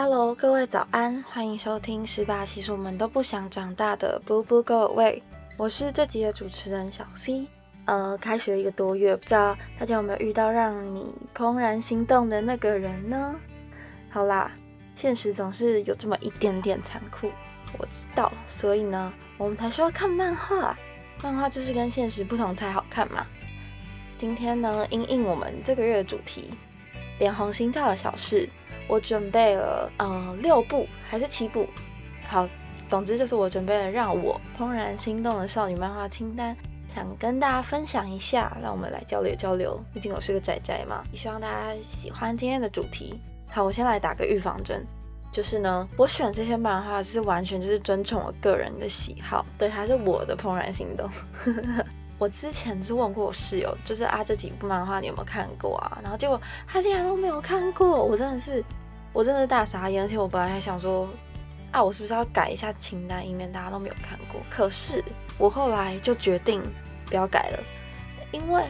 [0.00, 5.22] Hello，各位早安，欢迎收听十八其实我们都不想长大的 Blue Blue Go Away，
[5.56, 7.48] 我是这集的主持人小 C。
[7.84, 13.34] 呃，开学一个多月，不知道大家有没有遇到让你怦然心动的那个人呢？
[14.08, 14.52] 好啦，
[14.94, 17.32] 现实总是有这么一点点残酷，
[17.76, 20.78] 我知道，所以呢，我们才说要看漫画，
[21.24, 23.26] 漫画就是跟现实不同才好看嘛。
[24.16, 26.50] 今天呢，因应我们这个月的主题，
[27.18, 28.48] 脸红心跳的小事。
[28.88, 31.68] 我准备了呃六部还是七部，
[32.26, 32.48] 好，
[32.88, 36.56] 总之就是我准备了让我怦然心动的少女漫画清单，
[36.88, 39.78] 想跟大家分享一下，让我们来交流交流。
[39.92, 43.20] 毕竟我是个宅宅嘛，希望大家喜欢今天的主题。
[43.50, 44.84] 好，我先来打个预防针，
[45.30, 51.08] 就是呢，我选这些漫画就是完全就是尊重我个人的喜好，对，它是我的怦然心动。
[52.18, 55.98] 我之前是问过我室友，就是啊这几部漫画你有没有看过啊？
[56.02, 58.62] 然后结果他竟然都没有看过，我真的是，
[59.18, 60.04] 我真的大傻眼。
[60.04, 61.08] 而且我本来还想说，
[61.72, 64.40] 啊我是不是要改一下清单，以免大家都没有看过？
[64.48, 65.02] 可是
[65.38, 66.62] 我后来就决定
[67.06, 67.58] 不要改了，
[68.30, 68.62] 因为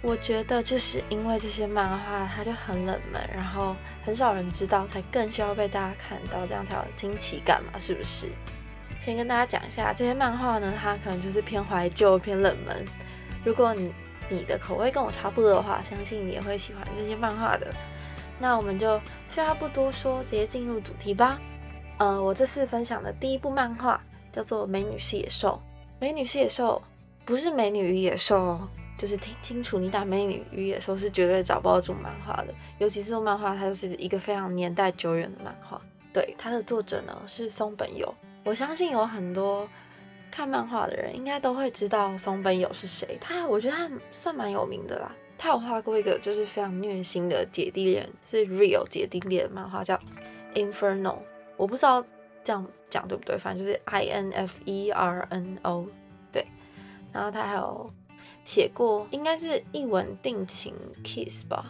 [0.00, 8.28] 我觉得就是因为这些漫画它就很冷门，然后很少人知道，才更需要被大家看到，这样才有惊奇感嘛，是不是？
[9.00, 12.84] 先跟大家讲一下，这些漫画呢，它可能就是偏怀旧、偏冷门。
[13.44, 13.92] 如果你
[14.28, 17.74] 你的口味跟我差不多的话，相信你也会喜欢这些漫画的。
[18.38, 21.40] 那我们就废话不多说，直接进入主题吧。
[21.98, 24.00] 呃，我这次分享的第一部漫画
[24.32, 25.60] 叫做《美女是野兽》。
[26.00, 26.82] 美女是野兽
[27.24, 32.54] 不是美女与野兽哦，就是听清楚，你打美女与野兽是绝对找不到这种漫画的。
[32.78, 35.82] 尤其是这种漫画，它就是一个非常年代久远的漫画。
[36.12, 38.14] 对，它的作者呢是松本友。
[38.44, 39.68] 我相信有很多
[40.30, 43.18] 看漫画的人应该都会知道松本友是谁。
[43.20, 45.12] 他，我觉得他算蛮有名的啦。
[45.38, 49.98] 他有画过一个就是非常虐心的姐弟恋，是 real 姐弟恋漫画，叫
[50.54, 51.18] Inferno。
[51.56, 52.04] 我不知道
[52.42, 55.86] 这样讲对不对，反正就是 I N F E R N O。
[56.32, 56.44] 对。
[57.12, 57.92] 然后他还有
[58.44, 61.64] 写过，应该是一吻定情 kiss 吧？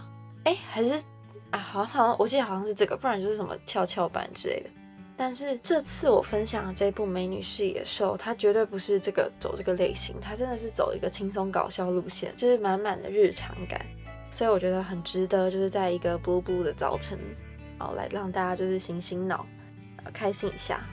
[0.45, 1.05] 哎，还是
[1.51, 4.71] 啊，好像好像我记得好像是这个，不然就是什么跷跷板之类的。
[5.19, 13.85] 但是这次我分享的这部《美女是野兽》，它绝对不是这个走这个类型，它真的是走一个轻松搞笑路线，就是满满的日常感，
[14.31, 17.19] 所以我觉得很值得，就是在一个布布的早晨，
[17.79, 19.45] 好来让大家就是醒醒脑，
[20.13, 20.87] 开心一下。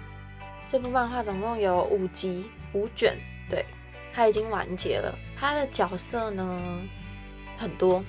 [0.68, 3.16] 这部漫画总共有五集五卷，
[3.48, 3.64] 对，
[4.12, 5.16] 它已经完结了。
[5.38, 6.82] 它的角色呢
[7.58, 8.04] 很多，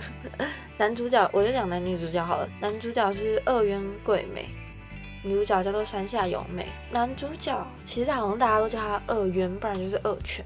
[0.78, 4.48] 男主角我就讲男女主角好了，男主角是二渊桂美。
[5.22, 10.44] 女主角叫做山下由美，男主角其实好像大家都叫他二渊，不然就是二泉。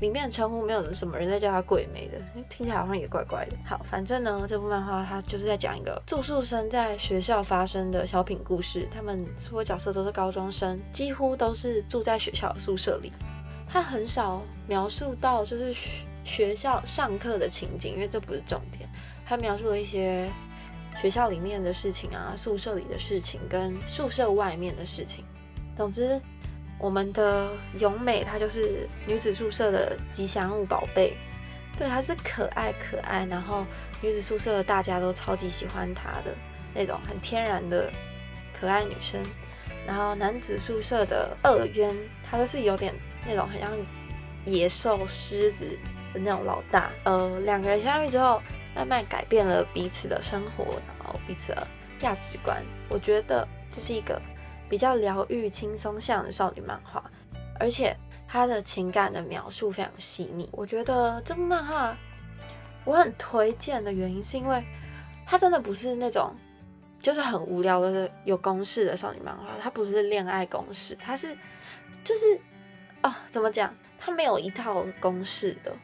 [0.00, 2.18] 里面的称呼没有什么人在叫他鬼美的，
[2.48, 3.56] 听起来好像也怪怪的。
[3.64, 8.88] 好，反正呢，这部漫画它就是在讲一个住宿生在学校发生的小品故事。
[8.92, 13.12] 他们所有角色都是高中生，几乎都是住在学校的宿舍里。
[13.68, 15.72] 他很少描述到就是
[16.24, 18.88] 学校上课的情景，因为这不是重点。
[19.24, 20.28] 他描述了一些。
[20.94, 25.24] 学校里面的事情啊，宿舍里的事情跟宿舍外面的事情，
[25.76, 26.20] 总之，
[26.78, 31.16] 我们的永美她就是女子宿舍的吉祥物宝贝，
[31.76, 33.66] 对，她是可爱可爱，然后
[34.00, 36.34] 女子宿舍大家都超级喜欢她的
[36.74, 37.90] 那种很天然的
[38.52, 39.20] 可爱女生。
[39.84, 41.92] 然后男子宿舍的二渊，
[42.22, 42.94] 他就是有点
[43.26, 43.68] 那种很像
[44.44, 45.76] 野兽狮子
[46.14, 46.92] 的那种老大。
[47.02, 48.40] 呃，两个人相遇之后。
[48.74, 51.66] 慢慢改变了彼此的生活，然后彼此的
[51.98, 52.62] 价值观。
[52.88, 54.20] 我觉得这是一个
[54.68, 57.10] 比较疗愈、轻松向的少女漫画，
[57.60, 57.96] 而且
[58.26, 60.48] 它的情感的描述非常细腻。
[60.52, 61.96] 我觉得这部漫画
[62.84, 64.64] 我很推荐的原因，是因为
[65.26, 66.34] 它真的不是那种
[67.00, 71.36] 就是很无聊的有公式的少女漫画，它不是恋爱公式，它是
[72.04, 72.40] 就是
[73.02, 73.74] 啊，怎么讲？
[73.98, 75.76] 它没有一套公式的，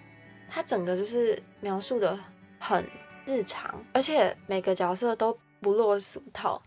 [0.48, 2.18] 它整个就是描述的。
[2.58, 2.86] 很
[3.26, 6.62] 日常，而且每个角色都不落俗套。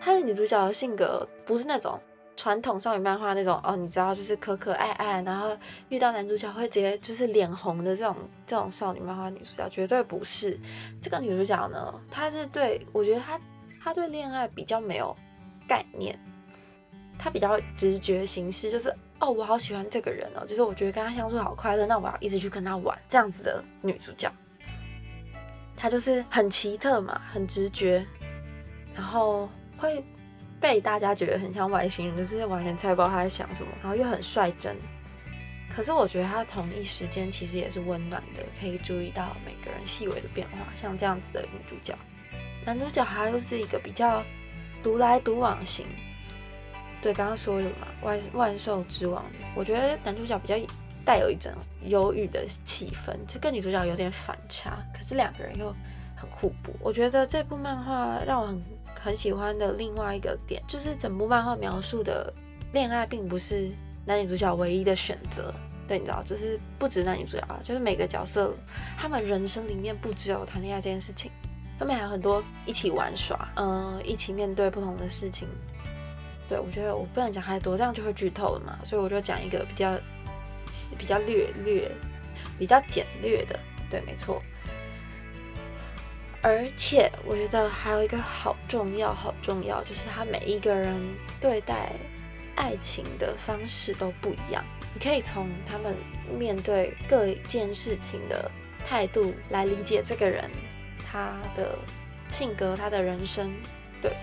[0.00, 2.00] 她的女主角的性格不是那种
[2.36, 5.56] 传统少女漫画那种哦，你知道就是可可爱爱，然后
[5.88, 8.16] 遇到男主角会直接就是脸红的这种
[8.46, 10.60] 这种少女漫画女主角，绝对不是。
[11.00, 13.40] 这个女主角呢，她是对我觉得她
[13.82, 15.16] 她对恋爱比较没有
[15.66, 16.18] 概念，
[17.18, 24.30] 她比较直觉行事，就是哦，我好喜欢这个人哦，就是我觉得跟他相处好快乐，那我要一直去跟他玩这样子的女主角。
[25.76, 28.04] 他就是很奇特嘛，很直觉，
[28.94, 30.02] 然后会
[30.60, 34.76] 被大家觉得很像外星人，就是完全猜不到他在想什么，然后又很率真。
[35.68, 41.94] 可是我觉得他同一时间其实也是温暖的，可以注意到每个人细微的变化，像这样子的女主角。
[42.64, 44.24] 男主角他就是一个比较
[44.82, 45.86] 独来独往型。
[47.02, 49.22] 对，刚刚说的嘛，万万兽之王，
[49.54, 50.56] 我觉得男主角比较
[51.06, 51.52] 带有一种
[51.84, 55.74] 忧郁的气氛，这跟女主角有点反差，可是两个人又
[56.16, 56.74] 很互补。
[56.80, 58.62] 我觉得这部漫画让我很
[59.00, 62.34] 很喜欢的另外一个点，就是整部漫画描述的
[62.72, 63.70] 恋爱并不是
[64.04, 65.54] 男女主角唯一的选择。
[65.86, 68.52] 对，你知道，就是不止男女主角啊，就是每个角色，
[68.98, 71.30] 他们人生里面不只有谈恋爱这件事情，
[71.78, 75.46] 后面还有很多一起玩耍，嗯，一起面对不同的事情。
[76.48, 79.96] 对，我觉得我不能讲太多，这样就会剧透了嘛，所以我就讲一个比较
[80.98, 81.90] 比较略略、
[82.58, 83.58] 比较简略的。
[83.88, 84.42] 对，没错。
[86.42, 91.00] 而且我觉得还有一个好重要、好重要，就是他每一个人
[91.40, 91.92] 对待
[92.54, 94.64] 爱情的方式都不一样。
[94.94, 95.96] 你可以从他们
[96.38, 98.50] 面对各件事情的
[98.84, 100.50] 态度来理解这个人
[101.04, 101.76] 他的
[102.30, 103.52] 性格、他的人生。
[104.00, 104.16] 对。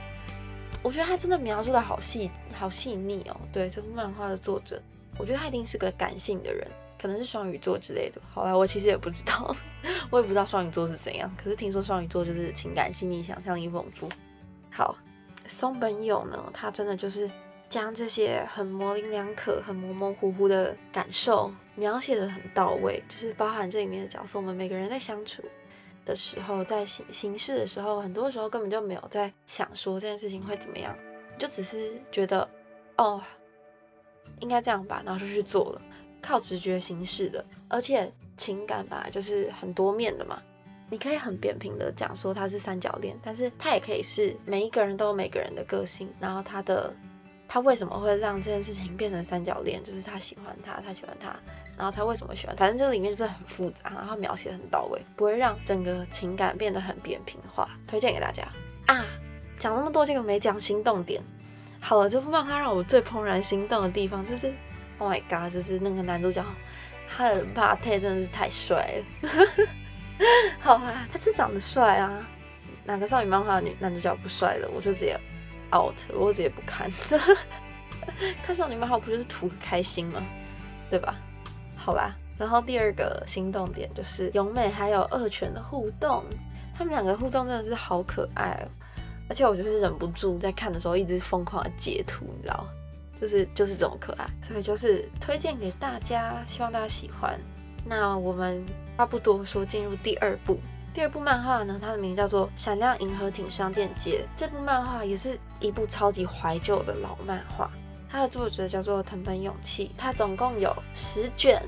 [0.81, 3.39] 我觉得他真的描述的好细好细腻哦。
[3.51, 4.81] 对这部漫画的作者，
[5.17, 6.67] 我觉得他一定是个感性的人，
[7.01, 8.21] 可能是双鱼座之类的。
[8.33, 9.55] 好了，我其实也不知道，
[10.09, 11.33] 我也不知道双鱼座是怎样。
[11.41, 14.09] 可是听说双鱼座就是情感细腻、想象力丰富。
[14.71, 14.97] 好，
[15.47, 17.29] 松本友呢，他真的就是
[17.69, 25.43] 将这些很模棱两可、很模模糊糊的感受描写的很到位，就是包含这里面的角色，我们每个人在相处。
[26.05, 30.97] 的时候，在行行事的时候，很多时候根本就没有在想说这件事情会怎么样，
[31.37, 32.49] 就只是觉得
[32.97, 33.21] 哦，
[34.39, 35.81] 应该这样吧，然后就去做了，
[36.21, 37.45] 靠直觉行事的。
[37.67, 40.41] 而且情感吧，就是很多面的嘛，
[40.89, 46.93] 你可以很扁平的讲说它是三角恋，但是它也可以是每一个人都有每个人的个性，然后他的
[47.47, 51.35] 他为什么会让这件事情变成三角恋，就是他喜欢他，他喜欢他。
[51.75, 52.55] 然后他为什么喜欢？
[52.55, 57.67] 反正这里面是很复杂，然后描写的很到位，不会让整个情感变得很扁平化。
[57.87, 58.47] 推荐给大家
[58.85, 59.03] 啊！
[59.57, 61.23] 讲那么多，这个没讲心动点。
[61.85, 64.53] 好了，这部漫画让我最怦然心动的地方就是
[64.99, 66.41] ，Oh my god，就是那个男主角，
[67.09, 69.29] 他的巴特真的是太帅了。
[70.61, 72.25] 好啊，他是长得帅啊，
[72.85, 74.69] 哪个少女漫画女男主角不帅的？
[74.73, 75.19] 我就直接
[75.75, 76.89] out，我直接不看。
[78.41, 80.23] 看少女漫画不就是图个开心吗？
[80.89, 81.15] 对吧？
[81.75, 86.23] 好啦，然后第二个心动点就是永美还有二犬的互动，
[86.77, 88.71] 他们两个互动真的是好可爱哦，
[89.33, 92.67] 而且我就是忍不住在看的时候一直疯狂的截图，你知道，
[93.19, 97.39] 就是就是这么可爱，所以就是推荐给大家，希望大家喜欢。
[97.83, 98.63] 那我们
[98.95, 100.59] 话不多说，进入第二部。
[100.93, 107.71] 第二部漫画呢，它的名叫做《闪亮银河町商店街》，这部漫画也是一部超级怀旧的老漫画。
[108.11, 111.59] 它的作者叫做藤本勇气，它总共有十卷，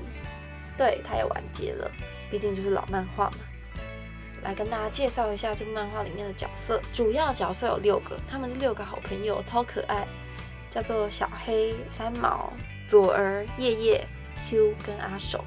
[0.78, 1.90] 对，它也完结了，
[2.30, 3.38] 毕竟就是老漫画嘛。
[4.46, 10.06] 来跟大家介绍一下这部漫画里面的角色，主要角色有六个，他们是六个好朋友，超可爱，
[10.70, 12.52] 叫做小黑、三毛、
[12.86, 14.06] 左儿、夜夜、
[14.48, 15.44] Q 跟阿手，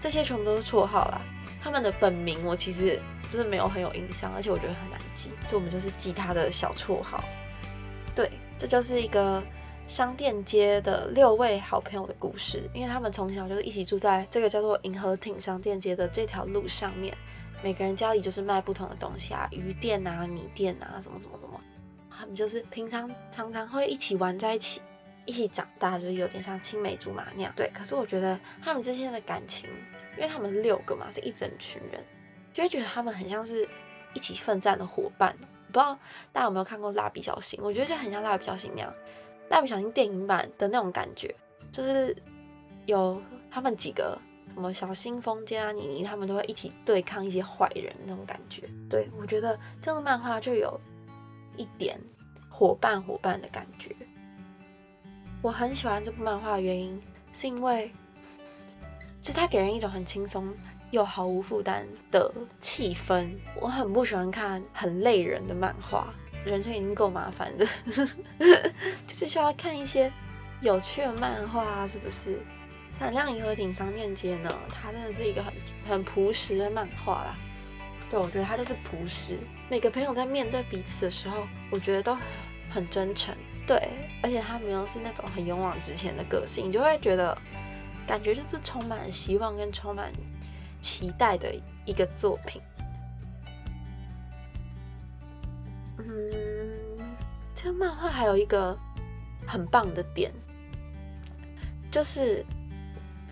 [0.00, 1.20] 这些全部都是绰号啦。
[1.62, 2.98] 他们的本名我其实
[3.28, 7.22] 真的没有很有印象，而且我觉得很难记，所以我们就是记他的小绰号。
[8.14, 9.42] 对，这就是一个。
[9.88, 17.16] 商店街的六位好朋友的故事，因为他们从小就是一起住在这个叫做银河町商店街的这条路上面，
[17.62, 21.60] 每个人家里就是卖不同的东西啊，鱼店啊、米店啊，什么什么什么，
[22.10, 24.80] 他们就是平常常常会一起玩在一起，
[25.26, 27.52] 一起长大，就是有点像青梅竹马那样。
[27.56, 29.68] 对，可是我觉得他们之间的感情，
[30.16, 32.04] 因为他们是六个嘛，是一整群人，
[32.54, 33.68] 就会觉得他们很像是
[34.14, 35.36] 一起奋战的伙伴。
[35.66, 35.98] 不知道
[36.32, 37.60] 大家有没有看过蜡笔小新？
[37.62, 38.94] 我觉得就很像蜡笔小新那样。
[39.50, 41.34] 蜡笔小新电影版的那种感觉，
[41.72, 42.16] 就是
[42.86, 44.18] 有他们几个
[44.58, 48.68] 什么小新、风间啊、妮妮，他们都会一起对抗一些坏人那种感觉。
[48.90, 50.80] 对我觉得这个漫画就有
[51.56, 52.00] 一点
[52.48, 53.94] 伙伴伙伴的感觉。
[55.42, 57.00] 我很喜欢这部漫画的原因，
[57.32, 57.92] 是因为
[59.22, 60.52] 是它给人一种很轻松
[60.90, 63.30] 又毫无负担的气氛。
[63.60, 66.12] 我很不喜欢看很累人的漫画。
[66.44, 67.64] 人生已经够麻烦的，
[69.06, 70.12] 就是需要看一些
[70.60, 72.40] 有趣的漫画，是不是？
[72.96, 74.54] 闪亮银河町商店街呢？
[74.70, 75.52] 它真的是一个很
[75.88, 77.36] 很朴实的漫画啦。
[78.10, 79.36] 对，我觉得它就是朴实。
[79.68, 82.16] 每个朋友在面对彼此的时候，我觉得都
[82.70, 83.36] 很真诚。
[83.66, 83.76] 对，
[84.22, 87.36] 而且他们又是那种很勇往直前的个性，你就会觉得
[88.06, 90.10] 感觉就是充满希望跟充满
[90.80, 91.54] 期待的
[91.84, 92.62] 一个作品。
[95.98, 96.06] 嗯，
[97.54, 98.78] 这个漫画还有一个
[99.46, 100.32] 很棒的点，
[101.90, 102.42] 就是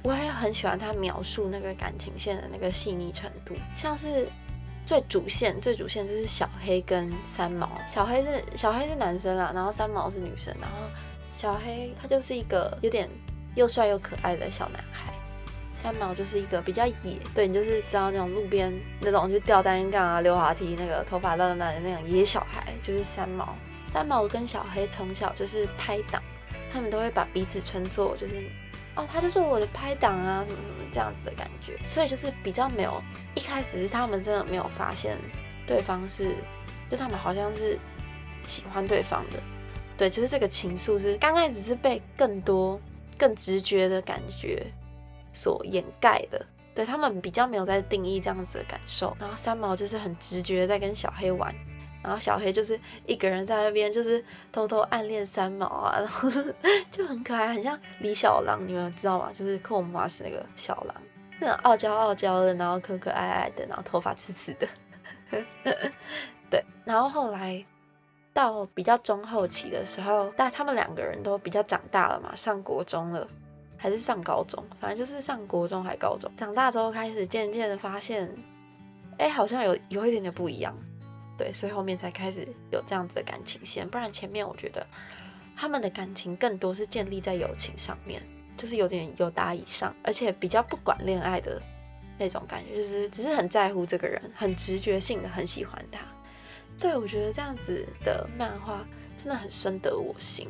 [0.06, 3.56] 我也很喜欢他描述那个感情线的那个细腻程度。
[3.74, 4.28] 像是
[4.86, 10.76] 最主线最主线就是小黑跟三毛，小黑是小黑是男生啦，然后三毛是女生，然后
[11.32, 13.08] 小黑他就是一个有点
[13.56, 15.12] 又帅又可爱的小男孩，
[15.74, 23.56] 三毛就是一个比较野，对你就是知道那种路边那种就吊单杠啊、溜滑梯那个头发乱乱的那种野小孩，就是三毛。
[23.90, 26.22] 三毛跟小黑从小就是拍档，
[26.72, 28.44] 他们都会把彼此称作就是
[28.96, 33.02] 哦，他就是我的拍档啊，什么什么这样子的感觉，所以就是比较没有
[33.34, 35.16] 一开始是他们真的没有发现
[35.66, 36.34] 对方是，
[36.90, 37.78] 就他们好像是
[38.46, 39.38] 喜欢对方的，
[39.98, 42.80] 对，就是这个情愫是刚开始是被更多
[43.18, 44.66] 更直觉的感觉
[45.32, 51.54] 所掩盖的，对他们比较没有在定义这样子的感受，然后三毛就是很直觉在跟小黑玩。
[52.02, 56.30] 然后小黑就是一个人在那边，就是偷偷暗恋三毛啊，然后
[56.92, 59.30] 就很可爱，很像李小狼，你们知道吗？
[59.32, 60.94] 就是克姆马斯那个小狼，
[61.40, 64.68] 那种傲娇傲娇的，然后可可爱爱的，然后头发刺刺的。
[66.48, 67.64] 对，然后后来
[68.32, 73.26] 到比较中后期的时候，但他们两个人都比较长大了嘛，上国中了，
[73.76, 76.30] 还是上高中，反正就是上国中还高中。
[76.36, 78.32] 长大之后开始渐渐的发现，
[79.18, 80.76] 哎，好像有有一点点不一样。
[81.38, 84.86] 对，所以后面才开始有这样子的感情线，不然前面我觉得
[85.54, 88.22] 他们的感情更多是建立在友情上面，
[88.56, 91.60] 就是有点有达以上，而且比较不管恋爱的
[92.18, 96.00] 那种感觉，就是只是很在乎这个人，很直觉性的很喜欢他。
[96.80, 98.82] 对我觉得这样子的漫画
[99.16, 100.48] 真的很深得我心。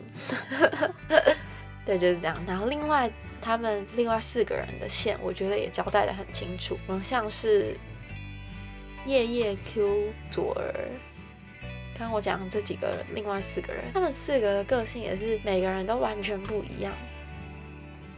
[1.85, 2.37] 对，就是这样。
[2.47, 7.77] 然后另外他们另外四个人的线，我觉得也交代的很清楚，像是。
[9.07, 10.75] 夜夜 Q 左儿，
[11.97, 16.93] 刚我讲这几个另外四个人，他们四个的个性也是每个人都完全不一样，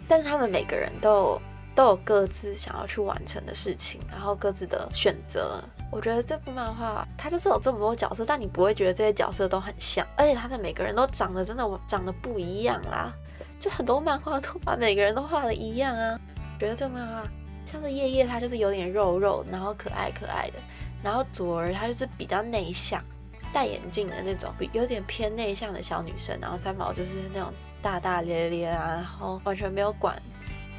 [0.09, 1.41] 但是他们每个人都
[1.75, 5.63] 都有各自想要去完成的事情，然后各自的选择。
[5.91, 13.13] 我觉得这部漫画它就是有这么多角色，但你不会觉得这些角色都很像，而且他的每个人都长得真的长得不一样啦，
[13.59, 16.19] 就很多漫画都把每个人都画的一样啊。
[16.59, 17.23] 觉得这漫画
[17.71, 20.55] 像是夜夜，他就是有点肉肉，然后可爱可爱的。
[21.03, 23.05] 然后左儿她就是比较内向，
[23.53, 26.37] 戴眼镜的那种，有点偏内向的小女生。
[26.41, 30.21] 然后三毛就是那种大大咧咧啊，然后完全没有管，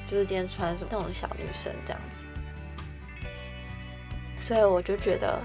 [0.07, 2.25] 就是今天穿什么那种小女生这样子。
[4.37, 5.39] 所以我就觉得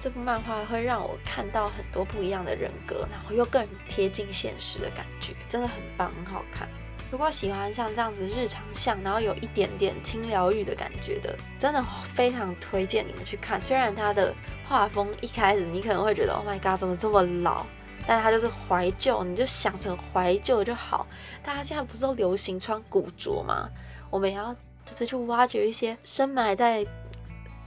[0.00, 6.68] 这部漫画会让我看到很多不一样的人格，然后又更贴近现实的感觉，真的很棒，很好看。
[7.10, 13.60] 如果喜欢像这样子日常像，然后有一点点轻疗愈的感觉的，真的非常推荐你们去看。
[13.60, 17.66] 虽然它的画风一开始你可能会觉得 Oh my god，怎么这么老？
[18.06, 21.06] 但它就是怀旧，你就想成怀旧就好。
[21.42, 23.68] 大家现在不是都流行穿古着吗？
[24.08, 26.86] 我们也要就是去挖掘一些深埋在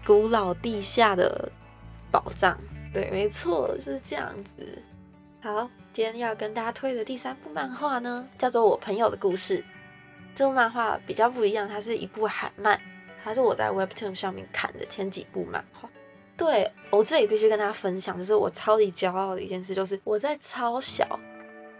[0.05, 1.51] 古老地下的
[2.11, 2.57] 宝藏。
[2.93, 4.81] 对，没错，是这样子。
[5.41, 9.59] 好，今天要跟大家推的第三部漫画呢，叫做《我朋友的故事》。
[10.33, 12.81] 这部漫画比较不一样，它是一部海漫，
[13.23, 15.87] 它是我在 Webtoon 上面看的前几部漫画。
[16.35, 21.19] 对我自己必须跟大家分享，就是我超级骄傲的一件事，就是我在超小，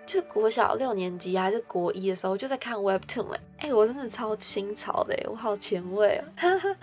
[0.06, 3.40] 就是国小六年级还是国一的时候，就在看 Webtoon 了。
[3.58, 6.26] 哎，我真的超新潮的，我好前卫啊！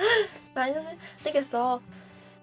[0.53, 1.81] 反正就是那个时候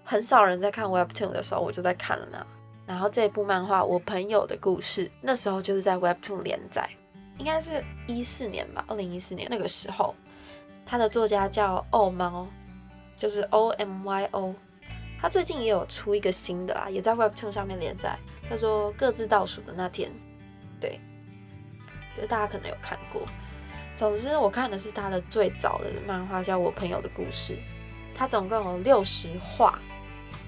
[0.02, 2.46] 很少人在看 Webtoon 的时候，我就在看了呢。
[2.88, 6.88] 然后这部漫画《我朋友的故事》那时候就是在 Webtoon 连载，
[7.36, 10.14] 应该是一四年吧，二零一四年那个时候，
[10.86, 12.46] 他的作家叫欧猫，
[13.18, 14.54] 就是 O M Y O，
[15.20, 18.18] 他最近也有出一个新的啦，也在 Webtoon 上面连载，
[18.48, 20.10] 叫做《各自倒数的那天》，
[20.80, 20.98] 对，
[22.18, 23.20] 就大家可能有看过。
[23.96, 27.52] 总之我看的是他的最早的漫画，叫《我朋友的故事》，
[28.14, 29.78] 它总共有六十话。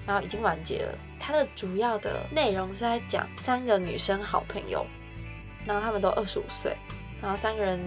[0.03, 0.97] 然后已经完结了。
[1.23, 4.85] 它的主要的内容是在讲三个女生好朋友，
[5.67, 6.75] 然后她们都二十五岁，
[7.21, 7.79] 然后三个人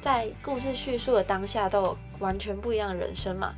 [0.00, 3.52] 在故事叙述的当下都有完全不一样的人生嘛。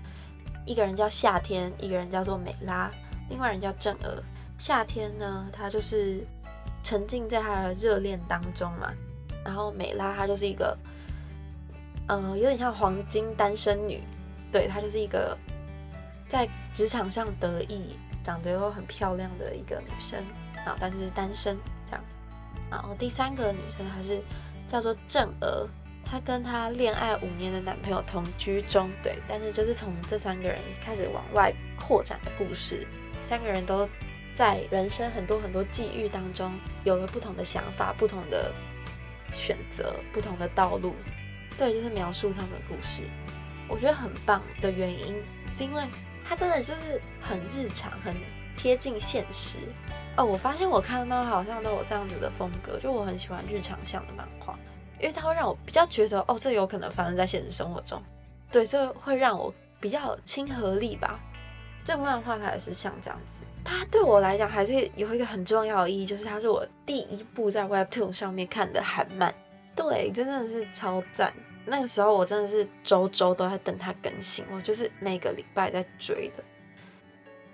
[0.64, 2.90] 一个人叫夏天，一个人叫做美拉，
[3.28, 4.24] 另外人叫正儿。
[4.56, 6.26] 夏天呢，她就是
[6.82, 8.90] 沉浸在她的热恋当中嘛。
[9.44, 10.78] 然后美拉她就是一个，
[12.08, 14.02] 嗯，有点像黄金单身女，
[14.50, 15.36] 对，她就是一个。
[16.26, 17.94] 在职场上得意、
[18.24, 20.18] 长得又很漂亮的一个女生
[20.64, 22.02] 啊，但是是单身这样。
[22.70, 24.20] 然后第三个女生还是
[24.66, 25.68] 叫做正娥，
[26.04, 32.86] 她跟她恋爱五年的男朋友同居中，对，但是就是从这三个人开始往外扩展的故事。
[33.20, 33.88] 三个人都
[34.34, 36.52] 在人生很多很多际遇当中
[36.82, 38.52] 有了不同的想法、不同的
[39.32, 40.94] 选择、不同的道路，
[41.58, 43.02] 对，就是描述他们的故事。
[43.68, 45.14] 我觉得很棒的原因
[45.52, 45.84] 是因为。
[46.26, 48.14] 它真的就是很日常，很
[48.56, 49.58] 贴近现实。
[50.16, 54.58] 哦，我发现我看的漫画好像都有这样子的风格，就我很喜欢日常向的漫画，
[55.00, 58.02] 因为它会让我比较觉得，哦，这有可能发生在现实生活中。
[58.50, 61.18] 对，这会让我比较有亲和力吧。
[61.84, 69.34] 这漫画它也是像这样子，它对我来讲还是有一个很重要的意义，就是它是我第一部在 Webtoon 上面看的韩漫。
[69.74, 71.34] 对，真的是超赞。
[71.66, 76.44] 那个时候我真的是周周都在等它更新，我就是每个礼拜在追的。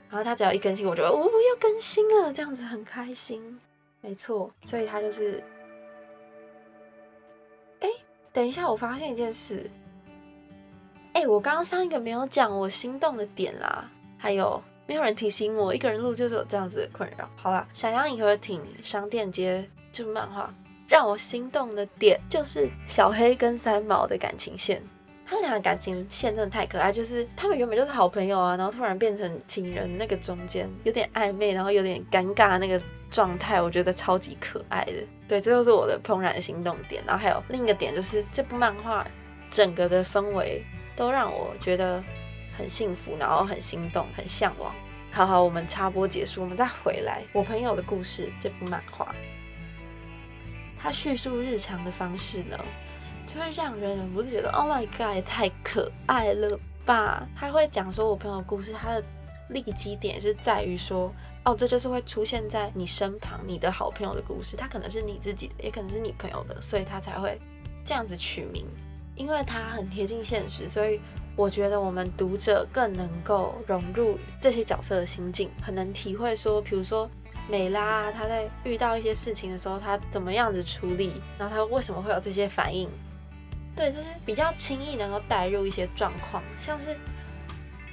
[0.08, 3.60] 然后它只要一更新，我就哦要更新了，这样子很开心。
[4.00, 5.44] 没错，所以它就是，
[7.78, 7.88] 哎，
[8.32, 9.70] 等一下，我发现一件事，
[11.12, 17.30] 哎，我刚刚上一个没有讲我心动的点啦，还有没有人提醒我，一个人录就是有这样子的困扰。
[17.36, 20.52] 好啦，想要银河町商店街这部漫画。
[20.90, 24.82] 让我心动的点就是小黑跟三毛的感情线，
[25.24, 34.94] 他们俩的感情线真的太可爱，就是他们原本就是好朋友啊，然后突然变成情人，那个中间有点暧昧，然后有点尴尬那个状态，我觉得超级可爱的。
[35.28, 37.00] 对，这就是我的怦然心动点。
[37.06, 39.06] 然后还有另一个点就是这部漫画
[39.48, 40.60] 整个的氛围
[40.96, 42.02] 都让我觉得
[42.58, 44.74] 很幸福，然后很心动，很向往。
[45.12, 49.14] 好好，我们插播结束，我们再回来我朋友的故事这部漫画。
[50.82, 52.58] 他叙述日常的方式呢，
[53.26, 57.28] 就会让人忍不住觉得，Oh my God，太可爱了吧！
[57.36, 59.04] 他会讲说我朋友的故事，他的
[59.48, 61.12] 立基点是在于说，
[61.44, 67.38] 哦，这就是会出现在你身旁，你的好朋友的故事，他可能是你自己的，也可能是你朋友的，所以他才会
[67.84, 68.64] 这样子取名，
[69.14, 70.98] 因为他很贴近现实，所以
[71.36, 77.10] 我觉得我们读者更能够融入这些角色的心境，很能体会说，比如说。
[77.50, 81.20] 美拉她在遇到一些事情的时候，她怎么样子处理？
[81.38, 82.88] 然后她为什么会有这些反应？
[83.76, 86.96] 对，就是比较轻易能够带入一些状况，像是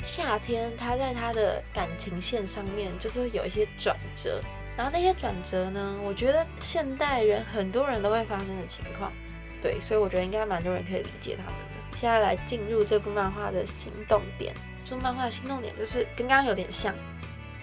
[0.04, 4.42] 夏天，他在他的感情线上面就是有一些转折，
[4.76, 9.14] 然后那些转折呢，我觉得现代人很多人都会发生的情况，
[9.62, 11.98] 对，所以我觉得应该蛮多人可以理解他们的。
[11.98, 16.94] 现在来进入这部漫画的行动点，这部漫画的行动点就是跟刚刚有点像。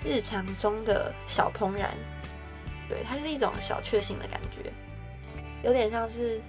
[0.04, 1.96] 日常中的小怦然，
[2.88, 4.70] 对，它是一种小确幸的感觉，
[5.62, 6.42] 有点像是，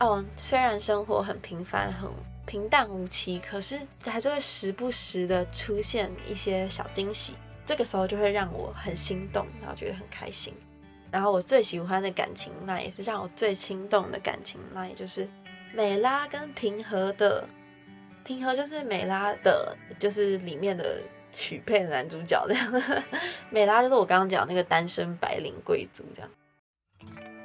[0.00, 2.10] 哦，虽然生活很平凡、很
[2.44, 7.34] 平淡无奇，可是还是会时不时的出现一些小惊喜，
[7.64, 10.52] 这个时候就会让我很心动，然后觉得很开心。
[11.12, 15.28] 然后我最喜欢的感情，那也是让我最心动的感情，那也就是
[15.72, 17.48] 美拉跟平和的，
[18.24, 21.00] 平和就是美拉的，就是里面的。
[21.38, 22.72] 许配男主角这样，
[23.48, 26.30] 美拉就是我刚刚讲那个单身白领贵族这样。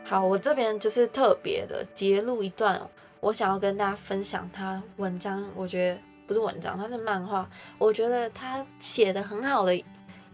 [0.03, 9.81] 好，我这边就是特别的揭露一段，我想要跟大家分享他文章，我觉得不是文章，他是漫画，我觉得他写的很好的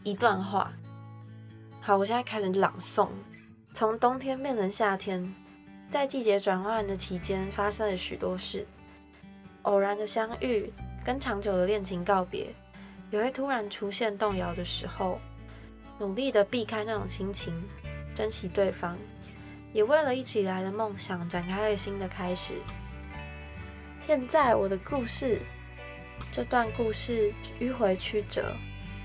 [0.04, 0.74] 一段话。
[1.82, 3.10] 好，我现在开始朗诵。
[3.74, 5.36] 从冬天变成夏天，
[5.92, 8.66] 在季节转换的期间，发生了许多事，
[9.62, 10.74] 偶然的相遇，
[11.06, 12.56] 跟长久的恋情告别。
[13.12, 15.20] 也会突然出现动摇的时候，
[16.00, 17.54] 努力的避开那种心情，
[18.14, 18.98] 珍惜对方，
[19.74, 22.54] 也为了一起来的梦想展开了新的开始。
[24.00, 25.40] 现在我的故事，
[26.32, 28.56] 这段故事迂回曲折，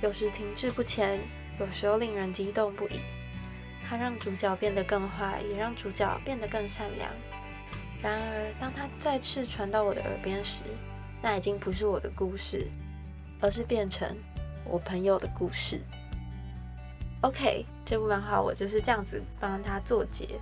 [0.02, 1.20] 有时停滞不前，
[1.58, 3.00] 有时候令人激动不已。
[3.86, 7.10] 它让主角变得更坏，也让主角变得更善良。
[8.02, 10.60] 然而，当它再次传到我的耳边时，
[11.22, 12.66] 那已经不是我的故事。
[13.44, 14.08] 而是变成
[14.64, 15.78] 我朋友的故事。
[17.20, 20.40] OK，这部漫画我就是这样子帮他做结，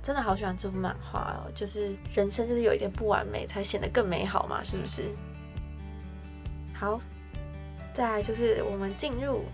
[0.00, 1.50] 真的好喜欢这部漫画哦。
[1.56, 5.10] 就是人生就是有一点不完美，才显得更美好嘛，是不是？
[6.72, 7.00] 好，
[7.92, 9.44] 再来就是我们进入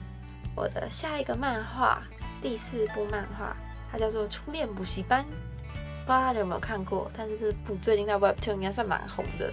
[0.54, 2.02] 我的下一个漫画，
[2.42, 3.56] 第四部漫画，
[3.90, 7.10] 它叫做《初恋补习班》，不知道大家有没有看过？
[7.16, 9.50] 但是这部最近在 Webtoon 应该算蛮红的，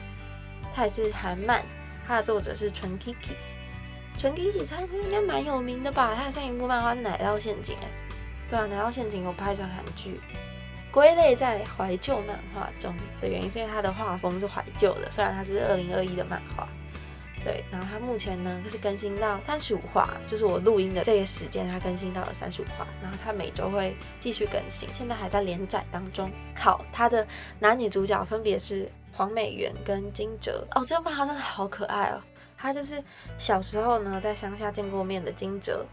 [0.76, 1.64] 它也是韩漫。
[2.08, 3.36] 它的作者是纯 Kiki，
[4.18, 6.14] 纯 Kiki 他是应该蛮有名的吧？
[6.16, 7.88] 他的上一部漫画是《奶酪陷阱》哎，
[8.50, 10.20] 对啊，《奶酪陷阱》有拍成韩剧，
[10.92, 16.68] 归类在怀旧漫画中的原因，是因为它的画风是怀旧的，虽然它是二零二一的漫画，
[17.44, 26.32] 对，然后它目前呢就是更新到三十五话，就是我录音的这个时间，它更新到了三十五话，然后它每周会继续更新，现在还在连载当中。
[26.56, 27.26] 好，它的
[27.60, 28.92] 男女主角分别是。
[29.16, 32.22] 黄美元跟金哲哦，这个漫画真的好可爱哦。
[32.58, 33.04] 他就是
[33.38, 35.86] 小时候呢在乡下见过面的金哲，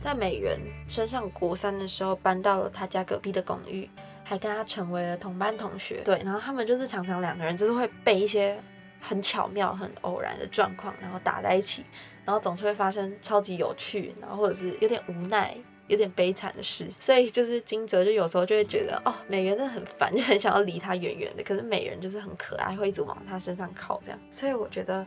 [0.00, 0.58] 在美元
[0.88, 3.88] 升上国三的时候搬到了他家隔壁的公寓，
[4.24, 6.02] 还跟他成为了同班同学。
[6.04, 8.60] 对，然后他们就是常常两个人就是会被一些
[9.00, 11.84] 很巧妙、很偶然的状况，然后打在一起，
[12.24, 15.56] 然后总是会发生超级有趣，然后或者是有点无奈、
[15.88, 16.88] 有点悲惨的事。
[16.98, 21.42] 所以就是金哲就有时候就会觉得，哦，美元真的很烦， 就很想要离他远远的。
[21.42, 24.18] 可是美人就是很可爱，会一直往他身上靠这样。
[24.30, 25.06] 所以我觉得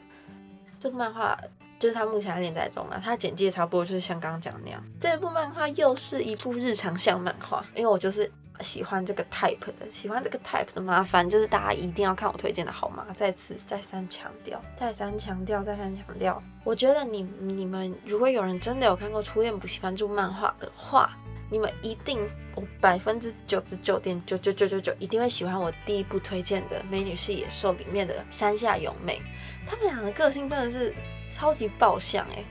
[0.79, 1.37] 这部漫画
[1.79, 4.83] 就是他目前在连载中啊，他简介差不多就是像刚刚讲那样。
[4.99, 8.31] 这部漫画又是一部日常向漫画，因为我就是。
[8.61, 13.05] 喜欢这个 type 的，喜欢这个 type 的麻烦就是大家一定要看我推荐的好吗？
[13.15, 16.41] 再次再三强调，再三强调，再三强调。
[16.63, 21.17] 我觉得你你们如果有人真的有看过《初恋补习班》这漫画的话，
[21.49, 29.21] 你们一定我百分之九十九点九九九九九一定会喜欢我第一部推荐的《美女是野兽》里面的山下勇美。
[29.67, 30.93] 他们俩的个性真的是
[31.31, 32.43] 超级爆像哎，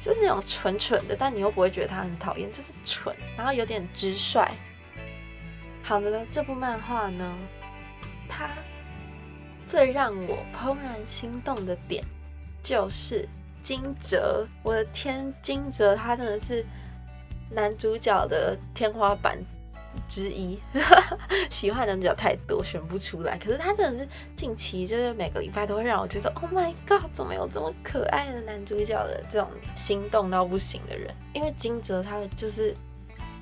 [0.00, 4.50] 就是那种蠢蠢的，但你又不会觉得他很讨厌，就是蠢，然后有点直率。
[5.86, 7.36] 好了，这部漫画呢，
[8.26, 8.48] 它
[9.66, 12.02] 最让我怦然心动的点
[12.62, 13.28] 就是
[13.62, 14.48] 金哲。
[14.62, 16.64] 我的天，金哲他真的是
[17.50, 19.38] 男主角的天花板
[20.08, 20.58] 之一。
[21.50, 23.36] 喜欢男主角太多，选不出来。
[23.36, 31.14] 可是他真的是近期就是每个礼拜都会让我觉得，Oh my god，怎么有这么可爱的男主角的这种心动到不行的人？
[31.34, 32.74] 因为金哲他的就是。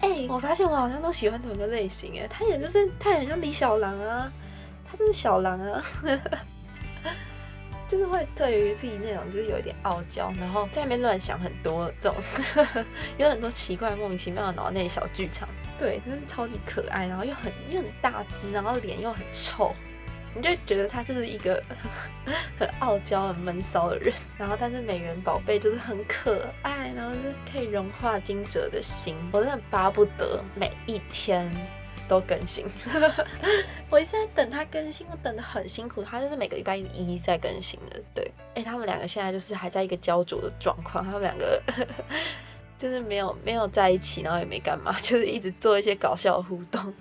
[0.03, 4.31] 哎，我发现我好像都喜欢同一个类型哎，他也就是他很像李小狼啊，
[4.85, 5.83] 他就是小狼啊，
[7.87, 12.23] 就是会对于自己那种就是有一点傲娇，然后在那边乱想很多这种，
[13.17, 19.73] 有很多奇怪莫名其妙的脑内小剧场，对，真的超级可爱，然后又很又很大只，然后脸又很臭。
[20.35, 21.62] 你就觉得他就是一个
[22.59, 29.14] 很傲娇、很闷骚的人， 然后但是美人宝贝就是很可爱，然后是可以融化金哲的心。
[29.33, 31.51] 我真的巴不得每一天
[32.09, 32.66] 都更新，
[33.90, 36.03] 我一直在等他更新，我等的很辛苦。
[36.03, 38.31] 他就是每个礼拜一在更新的，对。
[38.55, 41.62] 哎，他们两个现在就是还在一个焦灼的状况，他们两个
[42.77, 46.92] 就是没有没有在一起，然后也没干嘛，就是一直做一些搞笑的互动。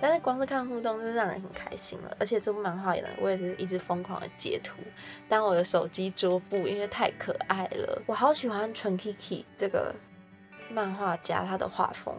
[0.00, 4.76] 但是光是看互动就让人很开心了，而且这部漫画呢，我也是一直疯狂的截图
[5.28, 8.02] 当我的手机桌布，因为太可爱了。
[8.06, 9.96] 我好喜欢纯 Kiki 这个
[10.70, 12.14] 漫画家他的画风，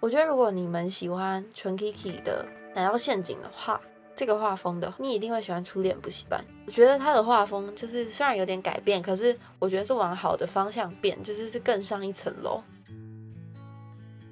[0.00, 3.80] 我觉得如果你们喜欢纯 Kiki 的《奶酪陷阱》的话，
[4.16, 6.40] 这个画风的你一定会喜欢《初恋补习班》。
[6.66, 12.64] 我觉得他的画风就是虽然有点改变，可是我觉得是往好的方向变，就是是更上一层楼。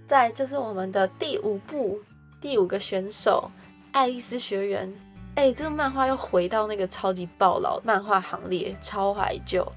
[0.09, 2.01] 在这是我们的第五部。
[2.41, 3.51] 第五个选手，
[3.91, 4.95] 爱丽丝学员。
[5.35, 9.73] 哎，这个漫画又回到那个超级爆老漫画行列，超怀旧。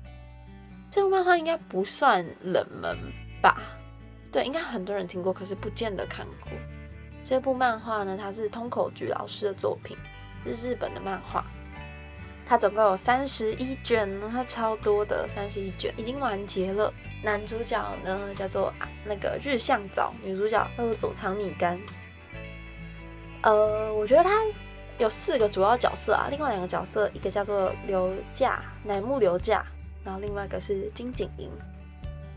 [0.92, 2.96] 这部漫画应该不算冷门
[3.42, 3.60] 吧？
[4.32, 6.52] 对，应该很多人听过，可是不见得看过。
[7.24, 9.98] 这部漫画呢，它是通口菊老师的作品，
[10.46, 11.44] 是日本的漫画。
[12.46, 16.94] 它总共有三十一卷，它超多的，三十一卷已经完结了。
[17.24, 21.80] 男主角呢叫做啊那个日向早，女主角叫做佐仓米干。
[23.44, 24.30] 呃，我觉得他
[25.00, 29.66] 有四个主要角色啊，另外两个角色，一个叫做刘架乃木刘架，
[30.04, 31.50] 然后另外一个是金井樱，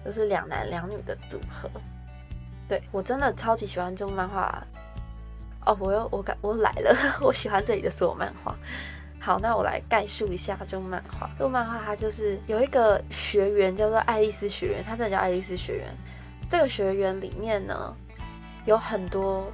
[0.02, 1.68] 就是两男两女的组合。
[2.66, 4.66] 对我真的超级喜欢这部漫画。
[5.66, 8.56] 哦，我又我感我来了， 我喜欢这里的所有漫画。
[9.20, 11.28] 好，那我来概述一下这部漫画。
[11.38, 15.94] 这部漫画它就是有一个学员叫做爱丽丝学员，它真的叫爱丽丝学员。
[16.48, 17.94] 这个学员里面呢，
[18.64, 19.52] 有很多。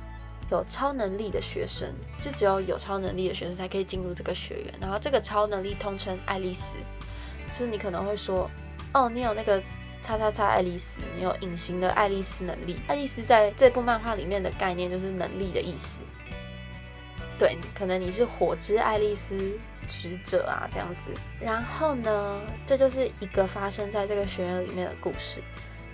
[0.51, 1.89] 有超能力的学生，
[2.23, 4.75] 就只有有超能力的学生才可以进入这个学院。
[4.81, 6.77] 然后这个超能力通称爱丽丝，
[7.53, 8.51] 就是你可能会说，
[8.93, 9.63] 哦，你有那个
[10.03, 12.77] 叉叉叉爱丽丝，你有隐形的爱丽丝能力。
[12.89, 15.95] 爱丽丝在这部漫画里面的概念就是能力的意思。
[17.39, 21.21] 对，可能你是火之爱丽丝使者啊这样子。
[21.41, 25.43] 然后呢，这就是一个发生在这个学院里面的故事。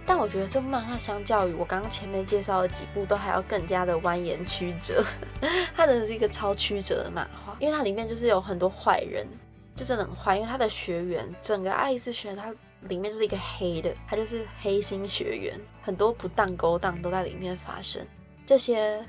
[0.07, 5.05] 但我觉得这部漫画相较于我刚刚前面介绍的几部都还要更加的蜿蜒曲折，
[5.75, 9.27] 它真的是一个超曲折的漫画，因为它里面就是有很多坏人，
[9.75, 18.07] 就真的很坏，因为他的学员，整个爱丽丝学院它里面就是一个黑的，它就是黑心学员，很多不当勾当都在里面发生。
[18.47, 19.05] 这些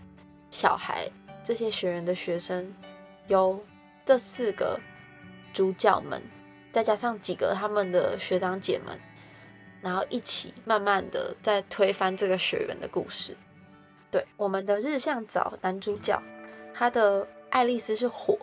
[0.49, 1.09] 小孩，
[1.43, 2.73] 这些学员的学生，
[3.27, 3.63] 有
[4.03, 4.79] 这四个
[5.53, 6.23] 主角们，
[6.71, 8.99] 再加上几个他们的学长姐们。
[9.81, 13.37] 然后一起慢慢的在推翻这个学员的故事。
[14.11, 16.21] 对，我们的日向早男主角，
[16.73, 18.39] 他的爱丽丝是火，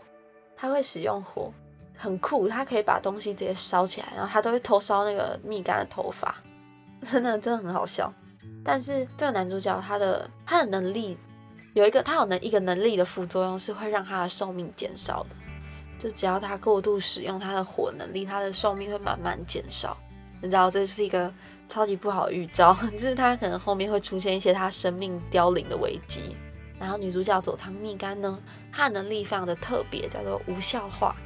[0.56, 1.52] 他会使用火，
[1.96, 6.36] 很酷，他可以把东西直接烧起来，然后他都会偷烧那个蜜柑的头发，
[7.10, 8.12] 真的真的很好笑。
[8.62, 11.18] 但是这个男主角他的他的能力
[11.74, 15.36] 有一个他有能一个能力的副作用是会让他的寿命减少的，
[15.98, 19.96] 就只要他过度使用他的火能力，他的寿命会慢慢减少。
[20.44, 21.32] 你知道这是一个
[21.68, 26.36] 超级不好的预兆， 就是他可能后面会出现一些他生命凋零的危机。
[26.78, 28.38] 然后女主角佐仓蜜柑呢，
[28.70, 31.16] 她的能力非常的特别，叫做无效化，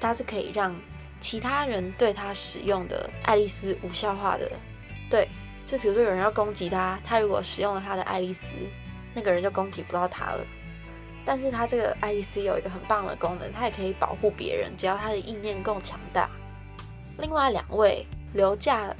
[0.00, 0.74] 它是可以让
[1.20, 4.50] 其他人对她使用的爱丽丝无效化的。
[5.08, 5.28] 对，
[5.64, 8.50] 就比如说有人要攻击她，她如果使用了她的爱丽丝，
[9.14, 10.44] 那个人就攻击不到她了。
[11.24, 16.28] 但是她这个爱丽丝有一个很棒的功能，他也可以保护别人，只要她的意念够强大。
[17.18, 18.94] 另外两位留下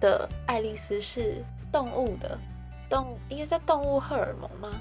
[0.00, 2.38] 的爱丽丝是动物的，
[2.88, 4.80] 动应该叫动物荷尔蒙吗？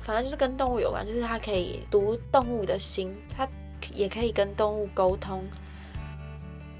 [0.00, 3.48] 反正就是跟动物有关，就是它可以读动物的心，它
[3.92, 5.44] 也可以跟动物沟通。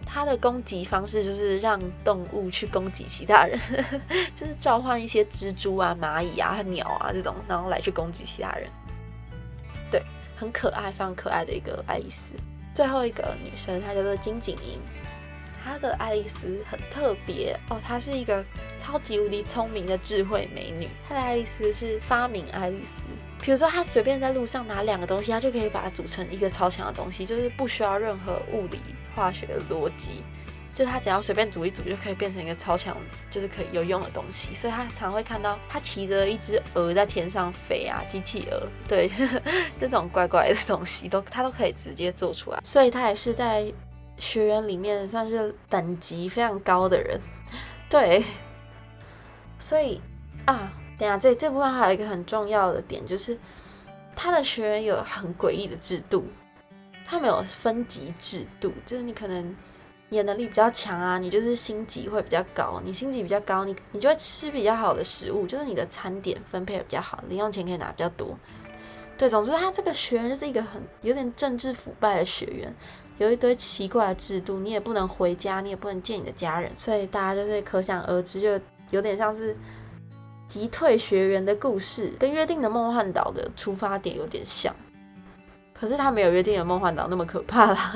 [0.09, 3.59] 它的攻击方式就是让动物去攻击其他人，
[4.35, 8.71] 就是召唤一些蜘蛛啊、蚂蚁啊、鸟啊这种，然后来去攻击其他人。
[9.90, 10.03] 对，
[10.37, 12.35] 很可爱，非常可爱的一个爱丽丝。
[12.75, 14.81] 最后一个女生，她叫做金井英。
[15.66, 18.44] 她的爱丽丝很特别哦，她是一个
[18.79, 20.88] 超级无敌聪明的智慧美女。
[21.09, 23.02] 她的爱丽丝是发明爱丽丝，
[23.42, 28.79] 比如说她随便在路上拿两个东西，她就可以把它组成一个超强的东西，就是不需要任何物理
[29.14, 30.22] 化学的逻辑，
[30.72, 32.96] 就她只要随便组一组就可以变成一个超强，
[33.29, 34.55] 就是可以有用的东西。
[34.55, 39.11] 所以她常会看到她骑着一只鹅在天上飞啊，机器鹅，对，
[39.81, 42.61] 这种怪怪的东西都她都可以直接做出来。
[42.62, 43.72] 所以她也是在。
[44.16, 47.20] 学员里面算是等级非常高的人，
[47.90, 48.24] 对，
[49.59, 50.00] 所以
[50.46, 53.38] 啊，等下这这部分还有一个很重要的点，就是
[54.14, 56.26] 他的学员有很诡异的制度，
[57.05, 59.55] 他们有分级制度，就是你可能
[60.09, 68.38] 你的能力比较强啊，你就是星级会比较高，你星级比较高，你你就会吃比较好的食物，就是你的餐点分配比较好，零用钱可以拿比较多。
[69.18, 72.74] 对，总之他这个学员就是一个很有点政治腐败的学员。
[73.18, 79.57] 有一堆奇怪的制度，你也不能回家，你也不能见你的家人，所以大家就是可想而知，就有点像是
[80.46, 84.74] 击退学员的故事，跟约定的梦幻岛的出发点有点像。
[85.72, 87.94] 可是他没有约定的梦幻岛那么可怕啦，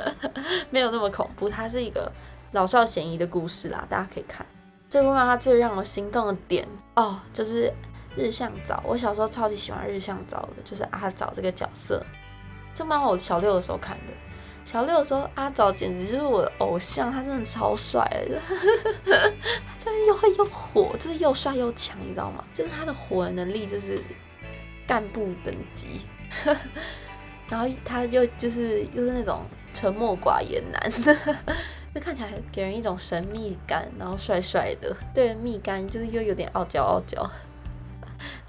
[0.70, 2.10] 没有那么恐怖，它是一个
[2.52, 4.44] 老少咸宜的故事啦，大家可以看。
[4.88, 7.72] 这部漫画最让我心动的点哦，就是
[8.16, 8.82] 日向早。
[8.86, 12.02] 我小时候超级喜欢日向早的，就是阿早这个角色。
[12.72, 14.29] 这漫画我小六的时候看的。
[14.64, 18.40] 小六的时候，阿早简直就是我的偶像，他真的超帅的，
[19.78, 22.44] 他就是又会又火，就是又帅又强，你知道吗？
[22.54, 24.00] 就是他的火的能力就是
[24.86, 26.02] 干部等级，
[27.48, 29.40] 然后他又就是又是那种
[29.72, 30.92] 沉默寡言男，
[31.92, 37.28] 就看起来给人一种神秘感，然后帅帅的，对，蜜柑就是又有点傲娇傲娇。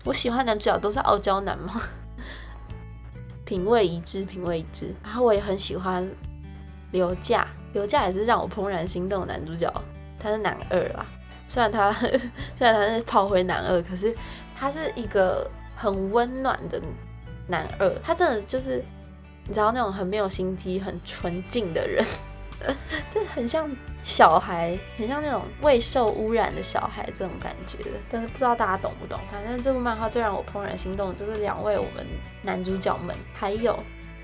[0.04, 1.82] 我喜欢男主角都是傲娇男吗？
[3.52, 4.96] 品味一致，品味一致。
[5.04, 6.10] 然后我也很喜欢
[6.94, 9.70] 刘驾，刘驾也是让我怦然心动的男主角。
[10.18, 11.06] 他是男二啦，
[11.50, 11.92] 虽然他
[12.56, 14.16] 虽然他是炮灰男二，可是
[14.56, 16.82] 他是一个很温暖的
[17.46, 17.94] 男二。
[18.02, 18.82] 他真的就是
[19.46, 22.06] 你知道那种很没有心机、很纯净的人。
[23.10, 23.70] 这很像
[24.02, 29.20] 小孩，很像那种未受污染的小孩这种感觉的，但是不知道大家懂不懂。
[29.32, 32.06] 反正这部漫画最让我怦然心动就是两位我们
[32.42, 33.78] 男主角们，还有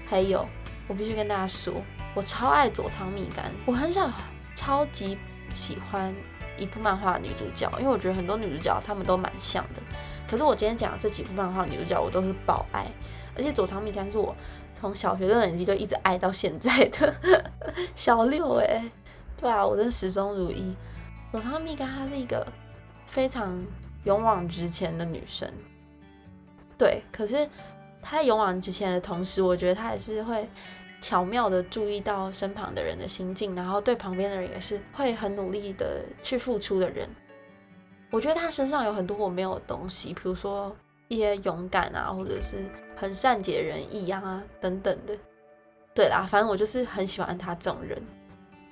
[0.05, 0.47] 还有，
[0.87, 1.73] 我必须跟大家说，
[2.13, 4.09] 我超爱佐仓蜜柑，我很少
[4.55, 5.17] 超级
[5.53, 6.13] 喜欢
[6.57, 9.81] 一部漫画女主角，因为我觉得很多女主角她们都蛮像的。
[10.29, 12.85] 可是我今天讲的这几部漫画女主角，我都是爆爱，
[13.35, 14.35] 而且佐仓蜜柑是我。
[14.79, 17.15] 从小学六年级就一直爱到现在的
[17.95, 18.87] 小六哎，
[19.35, 20.71] 对啊，我真始终如一。
[21.31, 22.45] 佐仓蜜柑她是一个
[23.07, 23.59] 非常
[24.03, 25.51] 勇往直前的女生，
[26.77, 27.01] 对。
[27.11, 27.49] 可是
[28.03, 30.47] 她在勇往直前的同时，我觉得她也是会
[31.01, 37.09] 巧妙的注意到身旁的人的心境，然后对旁边的人也是会很努力的去付出的人。
[38.11, 40.75] 我觉得她身上有很多我没有的东西，比如说
[41.07, 42.63] 一些勇敢啊，或者是。
[42.99, 45.15] 很善解人意啊，等等的，
[45.93, 48.01] 对啦，反正我就是很喜欢他这种人，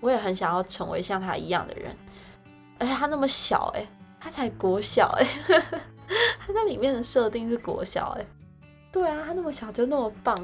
[0.02, 1.96] 我也很想要成为像他一样的人。
[2.80, 3.88] 而且他那么小哎，
[4.20, 5.28] 他才国小哎，
[6.46, 8.26] 他在里面的设定是国小哎，
[8.92, 10.36] 对啊，他那么小就那么棒，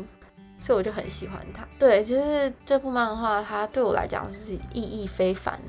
[0.60, 1.67] 所以我就很喜欢他。
[1.78, 5.60] 对，其实这部漫画它对我来讲是意义非凡，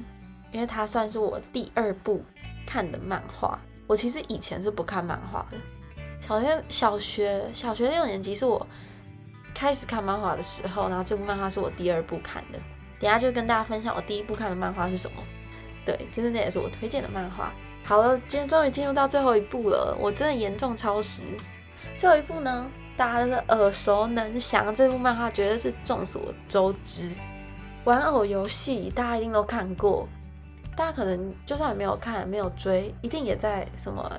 [0.52, 2.22] 因为它算是我第二部
[2.66, 3.58] 看的漫画。
[3.88, 5.56] 我其实以前是不看漫画的。
[6.32, 8.66] 好像小学小学六年级是我
[9.54, 12.58] 开始看漫画的时候，然后这部漫画是我第二部看的。
[12.98, 15.22] 等下就跟大家分享我第一部看的漫画是什么。
[15.84, 17.52] 对，其实那也是我推荐的漫画。
[17.84, 21.24] 好了，今终于进入到最后一部了，我真的严重超时。
[21.98, 27.10] 最后一部呢，大家都是耳熟能详，这部漫画绝对是众所周知。
[27.84, 30.08] 玩偶游戏大家一定都看过，
[30.74, 34.10] 大家可能就算没有看、没有追，一定也在什么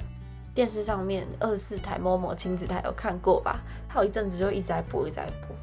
[0.54, 3.62] 电视上面二十四台、某某亲子台有看过吧？
[3.90, 5.56] 它有一阵子就一直在播，一直在播。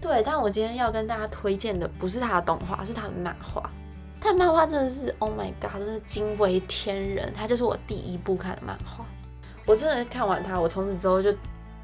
[0.00, 3.62] 对，但我今天要跟大家推荐的不是它的动画，是它的漫画。
[4.20, 7.32] 它的漫画真的是，Oh my god，真的惊为天人。
[7.34, 9.04] 它就是我第一部看的漫画。
[9.66, 11.32] 我真的看完它，我从此之后就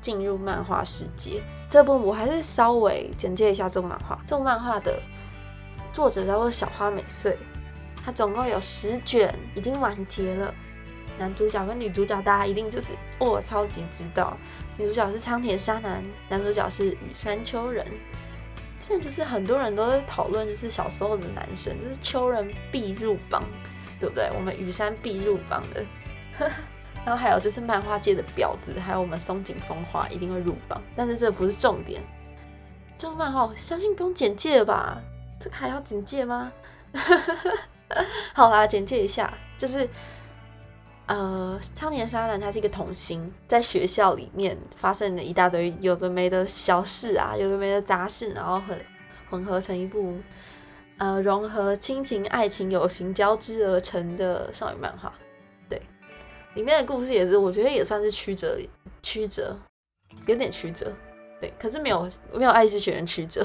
[0.00, 1.42] 进入漫画世界。
[1.68, 4.18] 这部我还是稍微简介一下这部漫画。
[4.24, 5.00] 这部漫画的
[5.92, 7.36] 作者叫做小花美穗，
[8.04, 10.54] 它总共有十卷，已经完结了。
[11.18, 14.36] 男主角跟女主角大家一定就是哦，超级知道。
[14.76, 17.84] 女主角是仓田沙男，男主角是羽山秋人。
[18.80, 23.42] 现在就是很多人都在讨论，就是小时候的男神，就是秋人必入榜，
[23.98, 24.30] 对不对？
[24.34, 25.84] 我们羽山必入榜的。
[27.04, 32.00] 然后还有就是漫画界的婊子，还有我们松井风花一定会入榜，但是这不是重点。
[32.96, 35.00] 这部漫画相信不用简介了吧？
[35.40, 36.52] 这个还要简介吗？
[38.34, 39.88] 好啦，简介一下，就是
[41.08, 48.78] 呃，苍田沙男他是一个童星，在学校里面发生了一大堆有的没的小事啊，有的没的杂事，然后混
[49.30, 50.16] 混合成一部
[50.98, 55.10] 呃融合亲情、爱情、友情交织而成的少女漫画。
[55.66, 55.80] 对
[56.52, 58.58] 里面的故事也是，我觉得也算是曲折，
[59.02, 59.56] 曲折，
[60.26, 60.92] 有点曲折，
[61.40, 63.42] 对，可是没有没有爱之学人曲折，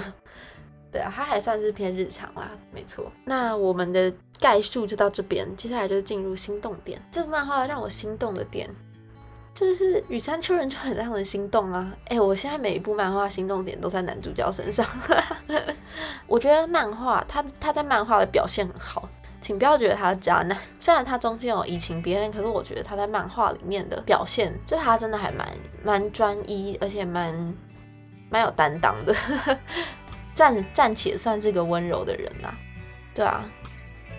[0.93, 3.11] 对啊，它还算是偏日常啦，没错。
[3.25, 7.01] 那我们的概述就到这边，接下来就是进入心动点。
[7.11, 8.69] 这部漫画让我心动的点，
[9.53, 11.91] 就是羽山秋人就很让人心动啊！
[12.09, 14.85] 哎，我现在每一部漫画心动点都在男主角身上，
[16.27, 19.09] 我觉得漫画他他在漫画的表现很好。
[19.41, 25.45] 请不要觉得他渣男，虽然他中间有移情别人，可是我觉得他在漫画里面的表现，就他真的还蛮
[25.83, 27.53] 蛮专一，而且蛮
[28.29, 29.13] 蛮有担当的，
[30.33, 32.55] 暂暂且算是个温柔的人啦。
[33.13, 33.45] 对啊，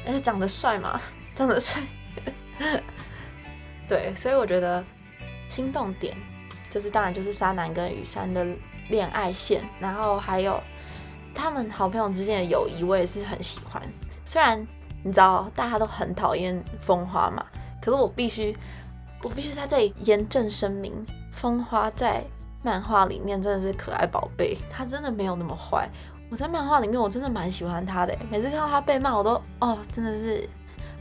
[0.07, 1.01] 而且长得帅嘛，
[1.35, 1.83] 长得帅，
[3.89, 4.85] 对，所以我觉得
[5.49, 6.17] 心动点
[6.71, 8.47] 就是当然就是沙男跟雨山的
[8.89, 10.63] 恋爱线，然后还有
[11.35, 13.83] 他们好朋友之间的友谊，我也是很喜欢，
[14.25, 14.67] 虽然。
[15.07, 17.45] 你知道大家都很讨厌风花嘛？
[17.79, 18.57] 可是我必须，
[19.23, 22.25] 我必须在这里严正声明，风花在
[22.65, 25.89] 漫画里面真的是可爱宝贝，他真的没有那么坏。
[26.31, 30.49] 我在漫画里面我真的蛮喜欢他的，每次看到他被骂，我都哦，真的是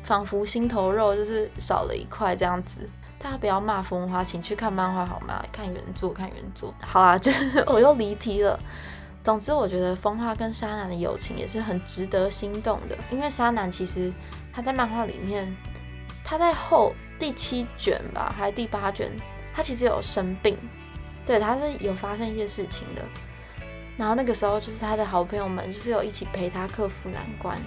[0.04, 2.78] 仿佛心头肉就是少了一块这样子。
[3.18, 5.42] 大家不要骂风花，请去看漫画好吗？
[5.50, 6.74] 看原作，看原作。
[6.82, 7.32] 好啦，这
[7.72, 8.60] 我又离题了。
[9.24, 12.98] 总之，我觉得风花跟沙男的友情也是很值得心动的。
[13.10, 14.12] 因为沙男其实
[14.52, 15.56] 他在漫画里面，
[16.26, 19.10] 他在后第七卷吧，还是第八卷，
[19.56, 20.58] 他其实有生病，
[21.26, 23.02] 对，他是有发生一些事情的。
[23.98, 27.58] 然后那个时候，就是他的好朋友们就是有一起陪他克服难关。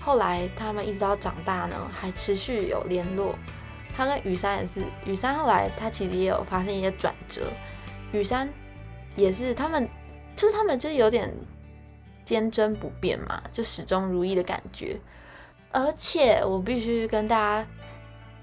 [0.00, 3.34] 后来他们一直到长大呢，还持续有联络。
[3.96, 7.52] 他跟雨山也是，雨山后来他其实也有发生一些转折。
[8.12, 8.48] 雨山
[9.16, 9.88] 也是他们。
[10.34, 11.30] 就是他们就是有点
[12.24, 14.98] 坚贞不变嘛，就始终如一的感觉。
[15.70, 17.68] 而且我必须跟大家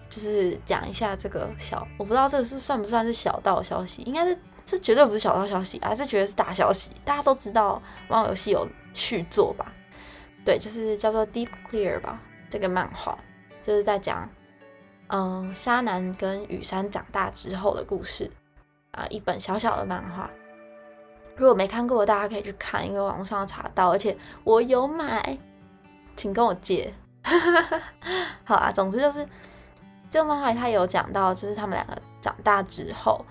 [0.09, 6.91] 就是讲一下这个小，我不知道这个是算不算是小道消息，应该是这绝对不是小道消息，还是觉得是大消息。
[7.05, 9.71] 大家都知道网游戏有续作吧？
[10.43, 12.19] 对，就是叫做 Deep Clear 吧，
[12.49, 13.17] 这个漫画
[13.61, 14.27] 就是在讲
[15.07, 18.31] 嗯沙男跟雨山长大之后的故事
[18.91, 20.29] 啊，一本小小的漫画。
[21.35, 25.37] 如果没看过，大家可以去看，因为网络上查到，而且我有买，
[26.15, 26.93] 请跟我借。
[28.43, 29.25] 好啊，总之就是
[30.09, 33.23] 这个漫画，他有讲到，就是他们两个长大之后，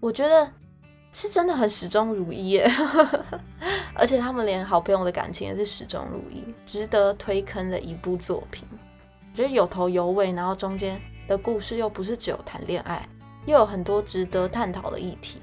[0.00, 0.50] 我觉得
[1.12, 2.70] 是真的很始终如一耶，
[3.94, 8.66] 而且他们连好朋友的感情也是始终如一，值得推坑的一部作品。
[9.32, 13.08] 我觉得有头有尾，然后中间的故事又不是只有谈恋爱，
[13.46, 15.40] 又有很多值得探讨的议题。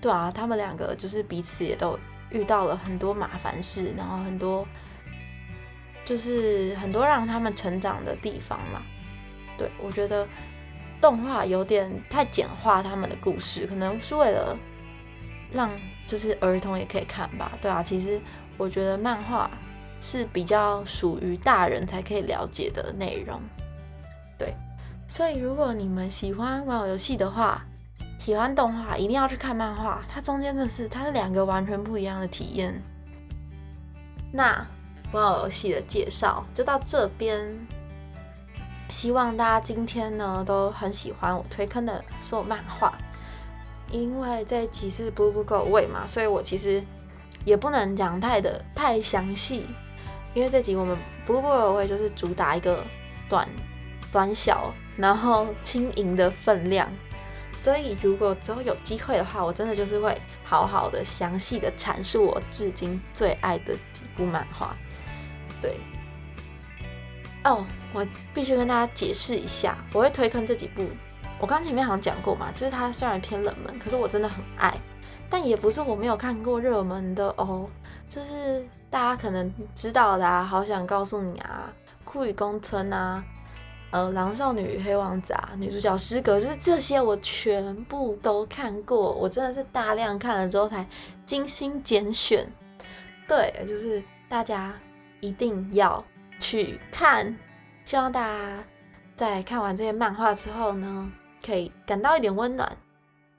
[0.00, 1.98] 对啊，他们两个就是彼此也都
[2.30, 4.66] 遇到了很多麻烦事，然后很多
[6.04, 8.82] 就是很多让他们成长的地方嘛。
[9.56, 10.26] 对我觉得
[11.00, 14.56] 动画有点太简化他们的故事，可能是为了
[15.52, 15.70] 让
[16.06, 17.52] 就是儿童也可以看吧。
[17.60, 18.20] 对啊，其实
[18.56, 19.50] 我觉得漫画
[20.00, 23.40] 是比较属于大人才可以了解的内容。
[24.38, 24.54] 对，
[25.06, 27.64] 所以如果你们喜欢玩游戏的话，
[28.18, 32.82] 喜欢动画一定要去看漫画，它中间的是它是两个完全不一样的体验。
[34.32, 34.66] 那
[35.12, 37.46] 玩偶游戏的介绍就到这边，
[38.88, 42.96] 希望大家今天呢都很喜欢我推坑的所有漫画，
[43.90, 46.82] 因为这集是不不够位嘛，所以我其实
[47.44, 49.66] 也不能讲太的太详细，
[50.34, 52.84] 因为这集我们不过我也就是主打一个
[53.28, 53.48] 短
[54.12, 56.88] 短小，然后轻盈的分量。
[57.56, 64.76] 所以如果之后有机会的话，我真的就是会好好的详细的阐述我至今最爱的几部漫画。
[65.58, 65.80] 对，
[67.46, 70.84] 哦，我必须跟大家解释一下，我会推坑这几部。
[71.38, 74.74] 我刚前面好像讲过嘛，就是它虽然偏冷门，可是我真的很爱。
[75.30, 77.68] 但也不是我没有看过热门的哦，
[78.08, 81.72] 就是大家可能知道的啊，好想告诉你啊，
[82.04, 83.24] 酷雨宫村啊，
[83.90, 90.86] 呃，狼少女与黑王子啊，女主角诗格，就是这些我全部都看过，我真的是大量看了之后才
[91.24, 92.50] 精心拣选。
[93.28, 94.74] 对，就是大家
[95.20, 96.02] 一定要
[96.38, 97.36] 去看，
[97.84, 98.64] 希望大家
[99.14, 101.10] 在看完这些漫画之后呢，
[101.44, 102.76] 可以感到一点温暖。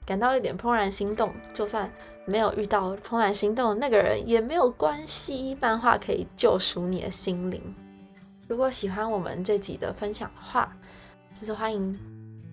[0.06, 1.92] 感到一点怦然心动，就算
[2.24, 7.60] 没有遇到怦然心动的那个人也没有关系，漫画可以救赎你的心灵。
[8.46, 10.74] 如果喜欢我们这集的分享的话，
[11.34, 12.00] 就是欢迎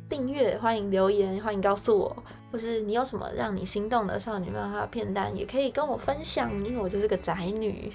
[0.10, 7.94] 订阅，欢迎留言，欢迎告诉我，或是你有什么让你心动的少女漫画片单，也可以跟我分享，因为我就是个宅女。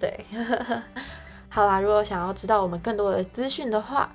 [0.00, 0.24] 对，
[1.54, 4.10] 好啦，如果想要知道我们更多的资讯的话，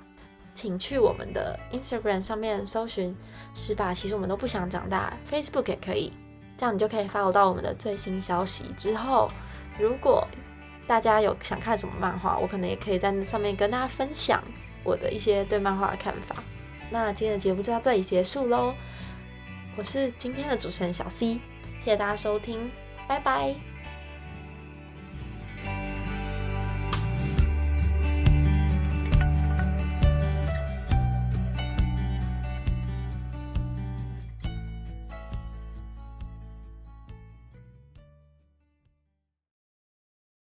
[0.52, 3.16] 请去我们的 Instagram 上面搜寻。
[3.54, 3.94] 是吧？
[3.94, 6.12] 其实我们都不想长大，Facebook 也可以，
[6.56, 8.66] 这样你就可以 follow 到我们的最新消息。
[8.76, 9.30] 之后，
[9.78, 10.24] 如果
[10.86, 14.40] 大家有想看什么漫画，我可能也可以在那上面跟大家分享
[14.84, 16.36] 我的一些对漫画的看法。
[16.90, 18.74] 那今天的节目就到这里结束喽，
[19.76, 21.40] 我是今天的主持人小 C，
[21.80, 22.70] 谢谢大家收听，
[23.08, 23.69] 拜拜。